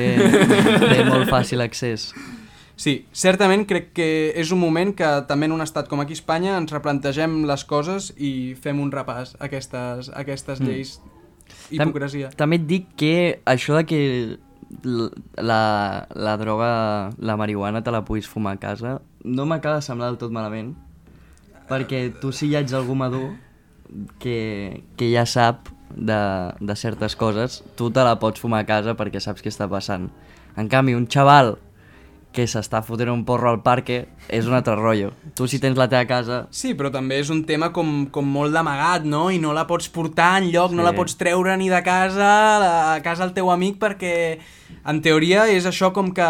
té 0.92 1.04
molt 1.08 1.28
fàcil 1.30 1.62
accés. 1.64 2.14
Sí, 2.76 3.06
certament 3.16 3.64
crec 3.68 3.94
que 3.96 4.08
és 4.36 4.50
un 4.52 4.60
moment 4.60 4.92
que 4.96 5.08
també 5.28 5.48
en 5.48 5.54
un 5.56 5.62
estat 5.64 5.88
com 5.88 6.02
aquí 6.04 6.12
a 6.12 6.20
Espanya 6.20 6.58
ens 6.60 6.72
replantegem 6.76 7.46
les 7.48 7.64
coses 7.64 8.10
i 8.18 8.56
fem 8.60 8.80
un 8.84 8.92
repàs 8.92 9.36
a 9.40 9.46
aquestes, 9.48 10.10
a 10.12 10.20
aquestes 10.26 10.60
Mm. 10.60 10.68
lleis. 10.68 10.98
Tam- 11.78 11.90
Hipocresia. 11.90 12.30
També 12.36 12.56
et 12.58 12.66
dic 12.68 12.88
que 12.98 13.40
això 13.46 13.76
de 13.78 13.86
que 13.86 14.02
la, 14.84 16.08
la 16.14 16.38
droga, 16.38 17.12
la 17.18 17.38
marihuana 17.38 17.84
te 17.84 17.92
la 17.92 18.04
puguis 18.06 18.28
fumar 18.28 18.56
a 18.56 18.60
casa, 18.60 19.00
no 19.24 19.46
m'acaba 19.46 19.82
de 19.82 19.86
semblar 19.86 20.12
del 20.12 20.20
tot 20.22 20.34
malament. 20.34 20.76
Perquè 21.70 22.12
tu 22.22 22.32
si 22.36 22.52
hi 22.52 22.60
ets 22.60 22.76
algú 22.78 22.94
madur 22.98 23.32
que, 24.22 24.84
que 24.98 25.10
ja 25.14 25.26
sap 25.26 25.70
de, 25.96 26.20
de 26.60 26.76
certes 26.76 27.16
coses, 27.16 27.64
tu 27.76 27.90
te 27.92 28.04
la 28.06 28.18
pots 28.22 28.42
fumar 28.42 28.64
a 28.64 28.70
casa 28.70 28.96
perquè 28.98 29.22
saps 29.22 29.42
què 29.42 29.50
està 29.54 29.70
passant. 29.72 30.10
En 30.56 30.70
canvi, 30.72 30.96
un 30.96 31.08
xaval 31.12 31.56
que 32.36 32.44
s'està 32.52 32.82
fotent 32.84 33.10
un 33.14 33.24
porro 33.26 33.48
al 33.50 33.62
parque 33.64 34.02
és 34.28 34.46
un 34.50 34.54
altre 34.58 34.76
rotllo. 34.76 35.14
Tu 35.36 35.48
si 35.48 35.60
tens 35.64 35.78
la 35.80 35.88
teva 35.88 36.04
casa... 36.10 36.42
Sí, 36.52 36.74
però 36.76 36.92
també 36.92 37.22
és 37.24 37.32
un 37.34 37.46
tema 37.48 37.72
com, 37.74 38.06
com 38.12 38.28
molt 38.28 38.52
d'amagat, 38.54 39.08
no? 39.08 39.30
I 39.32 39.40
no 39.40 39.54
la 39.56 39.64
pots 39.70 39.88
portar 39.90 40.34
en 40.44 40.52
lloc, 40.52 40.76
no 40.76 40.84
Sí. 40.84 40.90
la 40.90 40.94
pots 40.98 41.16
treure 41.18 41.56
ni 41.58 41.70
de 41.72 41.82
casa, 41.88 42.34
la- 42.62 42.94
a 42.96 43.02
casa 43.06 43.24
del 43.26 43.34
teu 43.34 43.50
amic, 43.54 43.80
perquè 43.80 44.38
en 44.86 45.02
teoria 45.02 45.48
és 45.50 45.66
això 45.66 45.92
com 45.96 46.12
que 46.14 46.28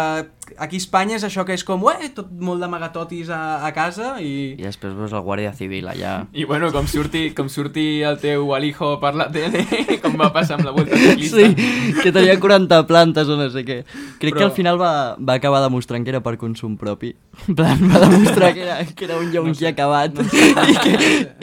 aquí 0.58 0.76
a 0.76 0.82
Espanya 0.82 1.16
és 1.18 1.24
això 1.26 1.44
que 1.46 1.54
és 1.56 1.64
com, 1.66 1.82
ué, 1.86 2.10
tot 2.16 2.28
molt 2.30 2.60
d'amagatotis 2.62 3.28
a, 3.34 3.40
a 3.66 3.70
casa 3.76 4.16
i... 4.22 4.54
I 4.58 4.64
després 4.64 4.94
veus 4.96 5.12
el 5.16 5.22
guàrdia 5.26 5.52
civil 5.56 5.88
allà. 5.90 6.14
I 6.32 6.44
bueno, 6.48 6.70
com 6.74 6.86
surti, 6.90 7.30
com 7.36 7.48
surti 7.52 8.02
el 8.06 8.18
teu 8.22 8.52
alijo 8.56 8.94
per 9.02 9.14
la 9.18 9.28
tele, 9.32 9.64
com 10.02 10.16
va 10.20 10.30
passar 10.34 10.58
amb 10.58 10.68
la 10.68 10.74
Volta 10.76 10.96
Ciclista. 11.02 11.46
Sí, 11.46 11.94
que 12.02 12.12
tenia 12.14 12.38
40 12.40 12.82
plantes 12.88 13.28
o 13.28 13.38
no 13.38 13.48
sé 13.54 13.64
què. 13.68 13.78
Crec 14.20 14.34
Però- 14.34 14.38
que 14.38 14.48
al 14.48 14.54
final 14.56 14.80
va, 14.80 14.92
va 15.16 15.38
acabar 15.40 15.62
demostrant 15.64 16.04
que 16.06 16.14
era 16.14 16.22
per 16.24 16.36
consum 16.40 16.76
propi. 16.80 17.14
En 17.48 17.54
plan, 17.58 17.80
va 17.92 18.00
demostrar 18.06 18.52
que 18.56 18.62
era, 18.66 18.78
que 18.86 19.04
era 19.08 19.18
un 19.20 19.32
yonqui 19.32 19.52
no 19.52 19.60
sé, 19.62 19.68
acabat 19.72 20.14
no 20.16 20.24
sé. 20.28 20.50
I, 20.50 20.76
que, 20.82 20.94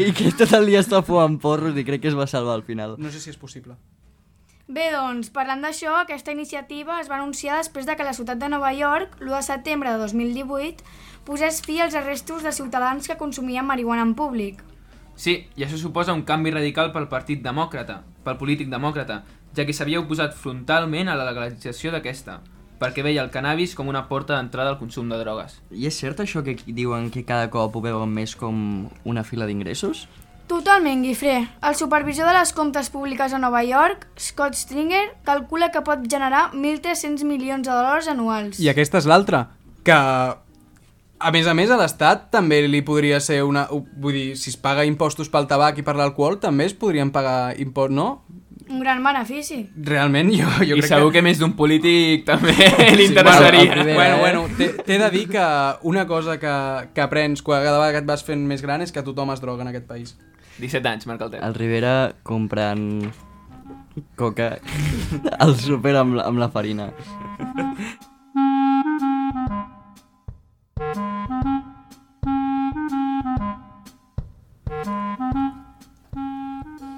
i 0.07 0.11
que 0.17 0.31
tot 0.43 0.53
el 0.57 0.65
dia 0.71 0.81
està 0.83 1.03
fumant 1.05 1.37
porros 1.41 1.77
i 1.77 1.85
crec 1.87 2.01
que 2.03 2.11
es 2.11 2.17
va 2.17 2.27
salvar 2.27 2.55
al 2.59 2.63
final. 2.67 2.97
No 2.97 3.11
sé 3.13 3.21
si 3.21 3.29
és 3.33 3.37
possible. 3.39 3.77
Bé, 4.67 4.85
doncs, 4.93 5.27
parlant 5.35 5.59
d'això, 5.59 5.91
aquesta 5.99 6.31
iniciativa 6.31 7.01
es 7.01 7.09
va 7.11 7.17
anunciar 7.17 7.57
després 7.57 7.83
de 7.83 7.97
que 7.99 8.05
la 8.07 8.13
ciutat 8.15 8.39
de 8.39 8.47
Nova 8.47 8.69
York, 8.71 9.17
l'1 9.19 9.35
de 9.35 9.41
setembre 9.43 9.91
de 9.91 9.99
2018, 9.99 10.85
posés 11.27 11.59
fi 11.65 11.81
als 11.83 11.97
arrestos 11.99 12.43
de 12.47 12.53
ciutadans 12.55 13.07
que 13.07 13.17
consumien 13.19 13.67
marihuana 13.67 14.07
en 14.07 14.15
públic. 14.15 14.63
Sí, 15.19 15.49
i 15.59 15.67
això 15.67 15.75
suposa 15.75 16.15
un 16.15 16.23
canvi 16.23 16.55
radical 16.55 16.93
pel 16.95 17.09
partit 17.11 17.43
demòcrata, 17.43 17.99
pel 18.23 18.39
polític 18.39 18.71
demòcrata, 18.71 19.25
ja 19.53 19.67
que 19.67 19.75
s'havia 19.75 19.99
oposat 19.99 20.31
frontalment 20.31 21.11
a 21.11 21.19
la 21.19 21.27
legalització 21.27 21.91
d'aquesta, 21.91 22.39
perquè 22.79 23.03
veia 23.03 23.21
el 23.21 23.35
cannabis 23.35 23.75
com 23.75 23.91
una 23.91 24.07
porta 24.07 24.37
d'entrada 24.37 24.71
al 24.71 24.79
consum 24.79 25.11
de 25.11 25.19
drogues. 25.19 25.59
I 25.75 25.91
és 25.91 25.99
cert 25.99 26.23
això 26.23 26.39
que 26.39 26.55
diuen 26.65 27.11
que 27.11 27.27
cada 27.27 27.51
cop 27.51 27.75
ho 27.75 27.83
veuen 27.83 28.15
més 28.15 28.39
com 28.39 28.87
una 29.03 29.27
fila 29.27 29.45
d'ingressos? 29.45 30.07
Totalment, 30.47 31.01
Guifré. 31.05 31.47
El 31.63 31.75
supervisor 31.79 32.27
de 32.27 32.35
les 32.35 32.51
comptes 32.53 32.89
públiques 32.91 33.33
a 33.33 33.39
Nova 33.39 33.63
York, 33.63 34.07
Scott 34.19 34.57
Stringer, 34.59 35.05
calcula 35.23 35.71
que 35.71 35.81
pot 35.85 36.03
generar 36.09 36.49
1.300 36.51 37.23
milions 37.23 37.67
de 37.67 37.71
dòlars 37.71 38.09
anuals. 38.11 38.59
I 38.59 38.69
aquesta 38.73 38.99
és 38.99 39.07
l'altra, 39.09 39.45
que 39.87 39.95
a 41.23 41.31
més 41.31 41.47
a 41.47 41.53
més 41.55 41.71
a 41.71 41.77
l'Estat 41.79 42.27
també 42.33 42.59
li 42.67 42.81
podria 42.83 43.21
ser 43.23 43.39
una... 43.47 43.65
Vull 43.71 44.17
dir, 44.17 44.25
si 44.39 44.51
es 44.51 44.59
paga 44.59 44.83
impostos 44.83 45.31
pel 45.31 45.47
tabac 45.47 45.79
i 45.79 45.85
per 45.87 45.95
l'alcohol 45.95 46.35
també 46.43 46.67
es 46.67 46.75
podrien 46.75 47.13
pagar 47.15 47.55
impost, 47.63 47.95
no? 47.95 48.07
Un 48.69 48.79
gran 48.79 49.01
benefici. 49.03 49.57
Realment 49.75 50.29
jo, 50.31 50.47
jo 50.59 50.75
I 50.77 50.79
crec 50.79 50.87
segur 50.89 51.09
que... 51.11 51.17
que... 51.19 51.23
més 51.25 51.39
d'un 51.41 51.53
polític 51.57 52.23
també 52.27 52.53
Sí, 52.57 52.95
li 52.95 53.07
bueno, 53.07 53.07
interessaria. 53.09 53.61
el 53.61 53.69
primer, 53.73 53.95
Bueno, 53.95 54.15
eh? 54.15 54.19
bueno, 54.21 54.43
t'he 54.57 54.69
t'he 54.83 54.99
de 55.01 55.09
dir 55.11 55.25
que 55.29 55.45
una 55.83 56.05
cosa 56.07 56.37
que, 56.39 56.53
que 56.93 57.01
aprens 57.01 57.41
cada 57.43 57.59
vegada 57.59 57.91
que 57.91 58.01
et 58.03 58.05
vas 58.09 58.23
fent 58.23 58.45
més 58.47 58.61
gran 58.61 58.81
és 58.81 58.91
que 58.95 59.03
tothom 59.03 59.31
es 59.35 59.41
droga 59.43 59.63
en 59.67 59.73
aquest 59.73 59.87
país. 59.87 60.15
17 60.59 60.87
anys, 60.87 61.07
marca 61.09 61.25
el 61.25 61.31
temps. 61.31 61.45
El 61.47 61.55
Rivera 61.57 62.13
comprant 62.23 63.11
coca 64.15 64.57
al 65.39 65.55
súper 65.59 65.95
amb, 65.97 66.15
la- 66.21 66.27
amb 66.29 66.39
la 66.41 66.49
farina. 66.49 66.91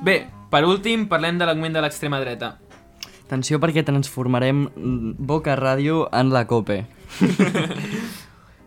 Bé, 0.03 0.27
per 0.55 0.63
últim, 0.63 1.09
parlem 1.11 1.35
de 1.35 1.43
l'augment 1.43 1.73
de 1.75 1.81
l'extrema 1.83 2.21
dreta. 2.23 2.53
Atenció 3.25 3.57
perquè 3.59 3.81
transformarem 3.83 4.69
Boca 5.19 5.57
Ràdio 5.59 6.05
en 6.15 6.31
la 6.31 6.45
COPE. 6.47 6.85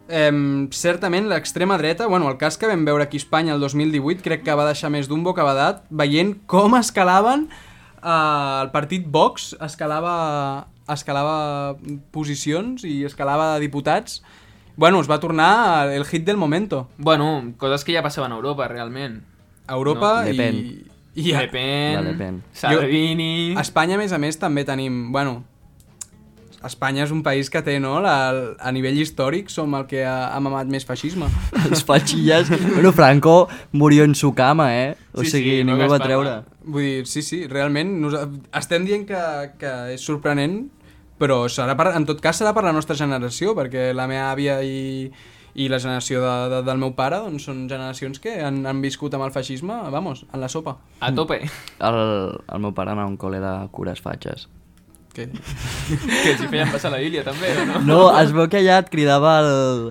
Eh, 0.08 0.32
certament 0.72 1.26
l'extrema 1.28 1.76
dreta, 1.76 2.06
bueno, 2.08 2.30
el 2.30 2.38
cas 2.40 2.56
que 2.56 2.64
vam 2.64 2.86
veure 2.88 3.04
aquí 3.04 3.18
a 3.18 3.20
Espanya 3.20 3.52
el 3.52 3.60
2018 3.60 4.24
crec 4.24 4.40
que 4.40 4.54
va 4.56 4.64
deixar 4.64 4.88
més 4.88 5.04
d'un 5.04 5.20
bocabadat 5.20 5.82
veient 5.92 6.30
com 6.48 6.78
escalaven 6.78 7.44
eh, 8.00 8.62
el 8.62 8.70
partit 8.72 9.04
Vox 9.04 9.50
escalava, 9.60 10.64
escalava 10.88 11.76
posicions 12.16 12.88
i 12.88 13.02
escalava 13.04 13.58
diputats 13.60 14.22
bueno, 14.80 15.04
es 15.04 15.12
va 15.12 15.20
tornar 15.20 15.92
el 15.92 16.08
hit 16.08 16.24
del 16.24 16.40
momento 16.40 16.86
Bueno, 16.96 17.52
coses 17.60 17.84
que 17.84 17.92
ja 17.92 18.00
passaven 18.00 18.32
a 18.32 18.40
Europa, 18.40 18.64
realment. 18.66 19.20
a 19.66 19.74
Europa 19.76 20.22
No, 20.24 20.32
i, 20.32 20.38
Pen. 20.40 20.62
I 21.16 21.32
a, 21.32 21.40
Le 21.44 21.48
Pen, 21.52 21.94
La 21.94 22.02
Le 22.10 22.14
Pen. 22.18 22.42
Salvini... 22.52 23.54
a 23.56 23.62
Espanya 23.64 23.96
a 23.96 23.98
més 24.02 24.12
a 24.12 24.18
més 24.18 24.38
també 24.38 24.64
tenim 24.68 25.08
bueno, 25.12 25.42
Espanya 26.64 27.04
és 27.06 27.12
un 27.14 27.20
país 27.22 27.46
que 27.54 27.60
té, 27.62 27.76
no? 27.78 28.00
La, 28.02 28.14
a 28.58 28.70
nivell 28.74 28.96
històric 28.98 29.46
som 29.52 29.76
el 29.78 29.84
que 29.86 30.00
ha, 30.02 30.32
ha 30.34 30.40
mamat 30.42 30.66
més 30.70 30.82
feixisme 30.88 31.28
Els 31.68 31.84
fachillas... 31.86 32.50
Bueno, 32.50 32.90
Franco 32.92 33.48
murió 33.70 34.02
en 34.04 34.16
su 34.18 34.32
cama, 34.34 34.72
eh? 34.74 34.96
O 35.14 35.22
Sí, 35.22 35.30
sigui, 35.36 35.58
sí, 35.60 35.64
no 35.64 35.76
ningú 35.76 35.86
el 35.86 35.92
va 35.94 36.00
treure. 36.02 36.32
Vull 36.66 36.82
dir, 36.82 37.06
sí, 37.06 37.22
sí, 37.22 37.44
realment 37.46 37.94
nos... 38.02 38.16
estem 38.58 38.84
dient 38.88 39.06
que, 39.06 39.22
que 39.60 39.74
és 39.94 40.02
sorprenent, 40.02 40.64
però 41.18 41.44
serà 41.50 41.78
per, 41.78 41.92
en 41.94 42.06
tot 42.10 42.18
cas 42.22 42.42
serà 42.42 42.50
per 42.54 42.66
la 42.66 42.74
nostra 42.74 42.98
generació, 42.98 43.54
perquè 43.58 43.92
la 43.94 44.08
meva 44.10 44.26
àvia 44.32 44.58
i, 44.66 45.06
i 45.58 45.66
la 45.70 45.80
generació 45.82 46.22
de, 46.22 46.34
de, 46.52 46.60
del 46.66 46.78
meu 46.78 46.92
pare 46.98 47.18
doncs, 47.24 47.48
són 47.48 47.64
generacions 47.70 48.20
que 48.22 48.36
han, 48.46 48.60
han 48.68 48.82
viscut 48.84 49.14
amb 49.16 49.26
el 49.26 49.34
feixisme, 49.34 49.74
vamos, 49.90 50.22
en 50.30 50.42
la 50.42 50.50
sopa. 50.52 50.76
A 51.02 51.10
tope. 51.14 51.40
El, 51.82 51.98
el 52.38 52.62
meu 52.62 52.74
pare 52.76 52.94
anava 52.94 53.08
a 53.08 53.10
un 53.10 53.18
col·le 53.18 53.42
de 53.42 53.54
cures 53.74 54.02
fatxes. 54.04 54.46
Que... 55.16 55.26
que 56.22 56.34
els 56.34 56.44
hi 56.44 56.50
feien 56.50 56.70
passar 56.70 56.92
la 56.94 57.00
Bíblia, 57.02 57.24
també, 57.26 57.50
o 57.58 57.64
no? 57.66 57.80
No, 57.88 58.02
es 58.20 58.30
veu 58.36 58.46
que 58.52 58.60
allà 58.60 58.78
et 58.84 58.92
cridava 58.92 59.34
el, 59.42 59.90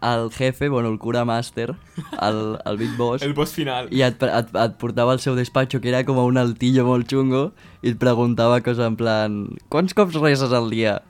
el 0.00 0.30
jefe, 0.32 0.70
bueno, 0.72 0.88
el 0.88 0.98
cura 1.02 1.26
master, 1.28 1.74
el, 2.22 2.40
el 2.64 2.80
Big 2.80 2.96
Boss, 2.96 3.20
El 3.26 3.36
boss 3.36 3.52
final. 3.52 3.92
i 3.92 4.00
et, 4.06 4.22
et, 4.22 4.58
et 4.64 4.80
portava 4.80 5.12
al 5.12 5.20
seu 5.20 5.36
despatxo, 5.36 5.82
que 5.84 5.92
era 5.92 6.06
com 6.08 6.22
un 6.24 6.40
altillo 6.40 6.86
molt 6.88 7.12
xungo, 7.12 7.50
i 7.82 7.92
et 7.92 8.00
preguntava 8.00 8.62
coses 8.64 8.86
en 8.86 8.96
plan, 8.96 9.42
quants 9.68 9.92
cops 9.92 10.16
reses 10.24 10.56
al 10.56 10.72
dia? 10.72 11.02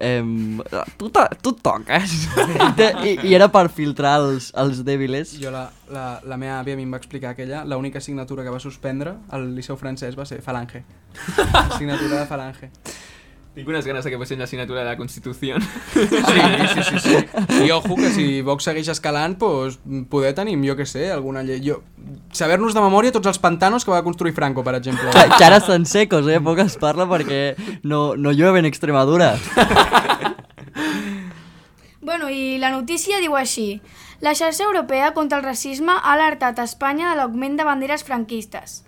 Em, 0.00 0.60
tu, 0.96 1.08
to, 1.10 1.24
tu 1.42 1.52
toques? 1.58 2.12
I, 3.02 3.16
I 3.26 3.34
era 3.34 3.48
per 3.50 3.66
filtrar 3.74 4.18
els, 4.22 4.52
els 4.54 4.84
dèbiles. 4.86 5.34
Jo, 5.42 5.50
la, 5.54 5.64
la, 5.90 6.06
la 6.22 6.38
meva 6.38 6.60
àvia 6.60 6.76
a 6.76 6.78
mi 6.78 6.86
em 6.86 6.94
va 6.94 7.00
explicar 7.02 7.34
que 7.34 7.42
ella, 7.48 7.64
l'única 7.66 7.98
assignatura 7.98 8.46
que 8.46 8.54
va 8.54 8.62
suspendre 8.62 9.16
al 9.34 9.50
Liceu 9.56 9.78
francès 9.80 10.18
va 10.18 10.26
ser 10.28 10.40
falange. 10.44 10.84
Assignatura 11.64 12.20
de 12.20 12.26
falange. 12.30 12.70
Tinc 13.58 13.66
unes 13.66 13.82
ganes 13.82 14.04
de 14.06 14.10
que 14.12 14.18
passi 14.20 14.36
l'assignatura 14.38 14.84
de 14.84 14.86
la 14.86 14.96
Constitució. 14.96 15.56
Sí, 15.90 16.04
sí, 16.06 16.82
sí, 16.86 16.98
sí. 17.02 17.64
I 17.66 17.72
ojo 17.74 17.96
que 17.98 18.12
si 18.14 18.26
Vox 18.46 18.68
segueix 18.68 18.86
escalant, 18.92 19.34
pues, 19.40 19.80
poder 20.12 20.30
tenim, 20.36 20.62
jo 20.62 20.76
que 20.78 20.86
sé, 20.86 21.08
alguna 21.10 21.42
llei. 21.42 21.58
Jo... 21.64 21.80
Saber-nos 22.30 22.76
de 22.76 22.84
memòria 22.84 23.10
tots 23.10 23.26
els 23.26 23.42
pantanos 23.42 23.82
que 23.82 23.90
va 23.90 24.04
construir 24.06 24.36
Franco, 24.36 24.62
per 24.62 24.76
exemple. 24.78 25.10
Que, 25.10 25.26
que 25.34 25.42
ara 25.48 25.58
estan 25.58 25.90
secos, 25.90 26.30
eh? 26.30 26.38
Poc 26.38 26.62
es 26.62 26.78
parla 26.78 27.08
perquè 27.10 27.56
no, 27.82 28.14
no 28.14 28.30
llueve 28.30 28.62
en 28.62 28.70
Extremadura. 28.70 29.34
Bueno, 31.98 32.30
i 32.30 32.60
la 32.62 32.70
notícia 32.70 33.18
diu 33.18 33.34
així. 33.34 33.80
La 34.22 34.38
xarxa 34.38 34.70
europea 34.70 35.10
contra 35.18 35.42
el 35.42 35.44
racisme 35.44 35.98
ha 35.98 36.14
alertat 36.14 36.62
a 36.62 36.70
Espanya 36.70 37.10
de 37.10 37.18
l'augment 37.18 37.58
de 37.58 37.66
banderes 37.66 38.06
franquistes. 38.06 38.84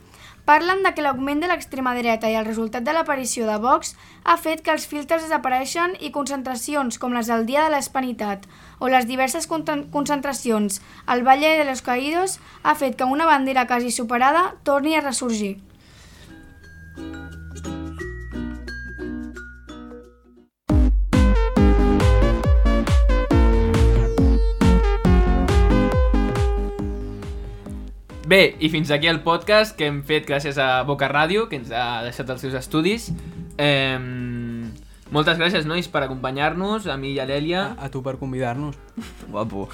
Parlen 0.51 0.81
de 0.83 0.91
que 0.97 1.03
l'augment 1.05 1.39
de 1.39 1.47
l'extrema 1.47 1.93
dreta 1.95 2.27
i 2.27 2.35
el 2.35 2.47
resultat 2.49 2.83
de 2.83 2.91
l'aparició 2.97 3.45
de 3.47 3.59
Vox 3.63 3.93
ha 4.25 4.35
fet 4.47 4.65
que 4.67 4.73
els 4.75 4.87
filtres 4.93 5.23
desapareixen 5.23 5.95
i 6.03 6.11
concentracions 6.17 6.99
com 6.99 7.15
les 7.15 7.31
del 7.31 7.47
Dia 7.47 7.69
de 7.69 7.71
l'Hispanitat 7.77 8.51
o 8.83 8.91
les 8.91 9.07
diverses 9.07 9.47
con- 9.47 9.87
concentracions 9.95 10.83
al 11.07 11.23
Valle 11.23 11.55
de 11.61 11.71
los 11.71 11.87
Caídos 11.87 12.41
ha 12.65 12.75
fet 12.75 12.99
que 12.99 13.07
una 13.07 13.31
bandera 13.31 13.69
quasi 13.71 13.95
superada 13.95 14.57
torni 14.65 14.97
a 14.99 15.07
ressorgir. 15.07 15.61
Bé, 28.31 28.55
i 28.63 28.69
fins 28.71 28.93
aquí 28.95 29.09
el 29.11 29.25
podcast 29.25 29.75
que 29.75 29.89
hem 29.91 30.05
fet 30.07 30.23
gràcies 30.29 30.55
a 30.63 30.85
Boca 30.87 31.09
Ràdio, 31.11 31.49
que 31.51 31.59
ens 31.59 31.73
ha 31.75 32.05
deixat 32.05 32.29
els 32.31 32.45
seus 32.45 32.53
estudis. 32.55 33.09
Eh, 33.59 33.99
moltes 35.11 35.41
gràcies, 35.41 35.67
nois, 35.67 35.89
per 35.91 36.05
acompanyar-nos, 36.05 36.87
a 36.87 36.95
mi 36.95 37.17
i 37.17 37.19
a 37.19 37.27
l'Èlia. 37.27 37.65
A 37.75 37.91
tu 37.91 38.05
per 38.07 38.21
convidar-nos. 38.23 38.79
Guapo. 39.35 39.67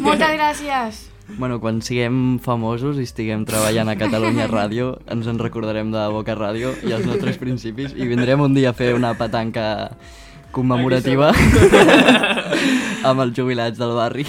Moltes 0.00 0.32
gràcies! 0.32 1.02
Bueno, 1.36 1.60
quan 1.60 1.84
siguem 1.84 2.40
famosos 2.40 2.96
i 2.96 3.04
estiguem 3.04 3.44
treballant 3.44 3.92
a 3.92 3.98
Catalunya 4.00 4.48
Ràdio, 4.48 4.94
ens 5.12 5.28
en 5.28 5.36
recordarem 5.38 5.92
de 5.92 6.08
Boca 6.08 6.38
Ràdio 6.40 6.72
i 6.80 6.96
els 6.96 7.04
nostres 7.04 7.36
principis 7.36 7.92
i 7.92 8.08
vindrem 8.08 8.40
un 8.40 8.56
dia 8.56 8.72
a 8.72 8.78
fer 8.80 8.94
una 8.96 9.12
petanca 9.12 9.92
commemorativa 10.56 11.34
amb 13.12 13.28
els 13.28 13.36
jubilats 13.36 13.76
del 13.76 13.92
barri. 14.00 14.24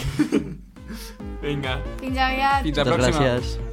Vinga. 1.42 1.82
Fins 2.00 2.18
aviat! 2.18 2.64
Fins 2.64 2.78
a 2.78 2.86
Moltes 2.86 3.06
pròxima. 3.08 3.26
gràcies. 3.26 3.71